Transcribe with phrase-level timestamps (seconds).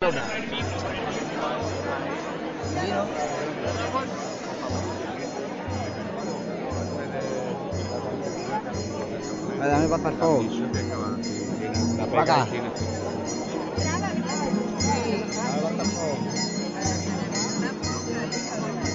[0.00, 0.20] Dame
[9.88, 10.44] para favor.
[12.10, 12.46] Para acá.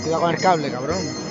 [0.04, 1.23] Cuidado con el cable, cabrón.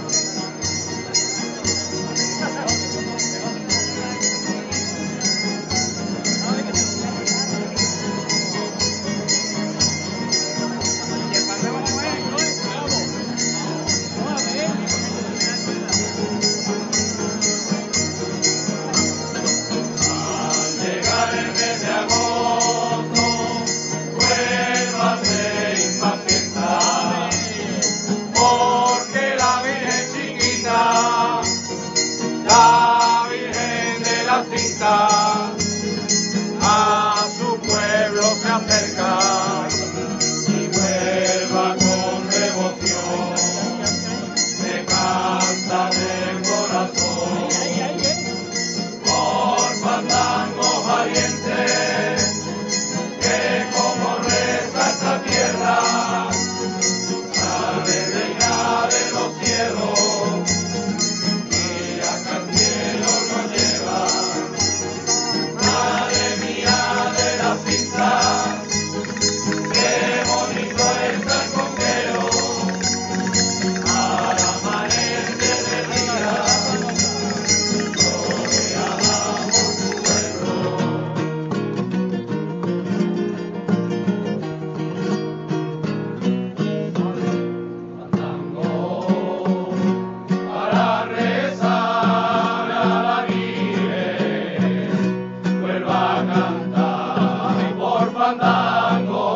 [96.27, 99.35] canta y por pantano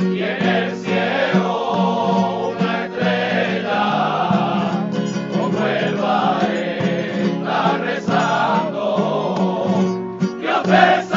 [0.00, 3.82] y en el cielo una estrella
[5.32, 8.84] como Eva está rezando
[10.40, 11.07] dios te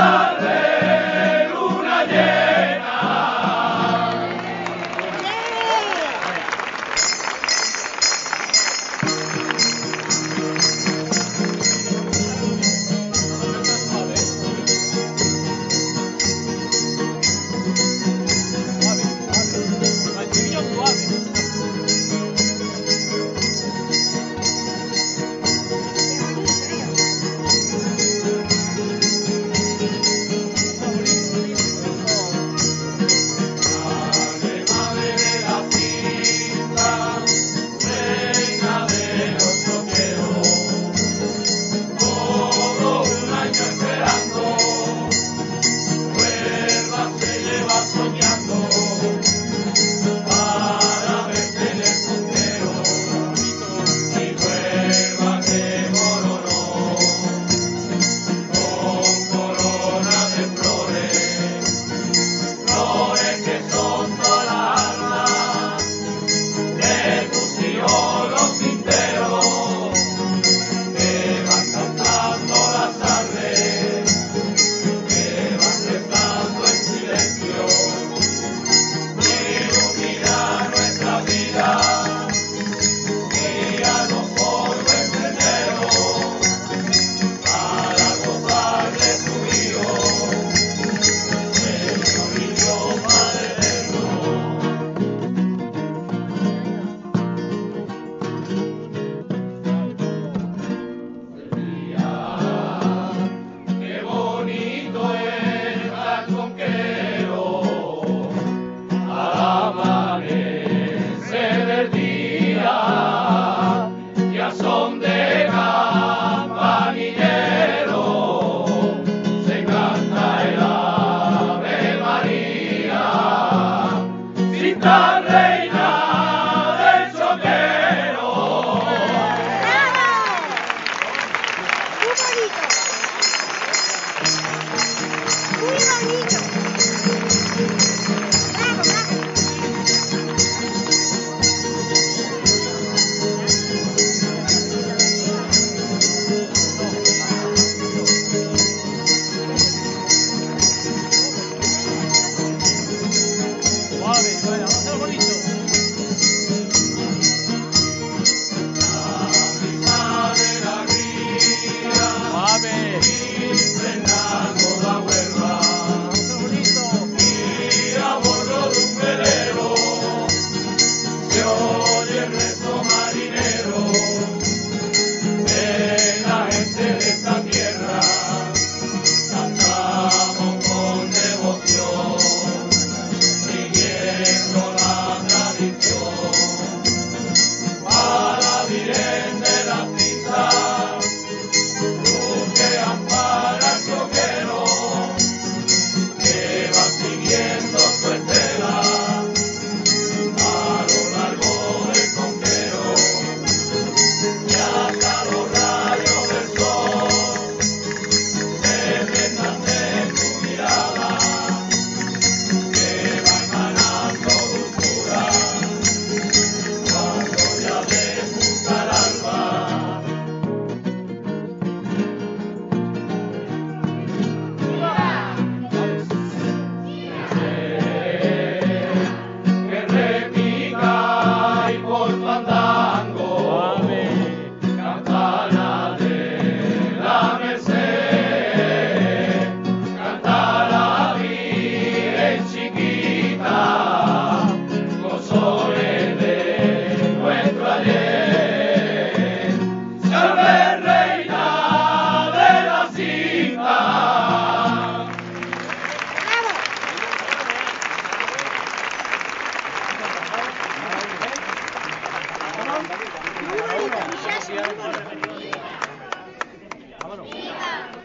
[267.01, 267.27] Vámonos.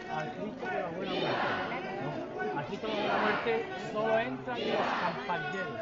[0.09, 1.47] Al Cristo de la buena muerte.
[2.55, 5.81] Al Cristo de la buena muerte solo entran los compañeros.